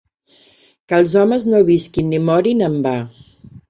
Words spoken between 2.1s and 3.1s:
ni morin en va.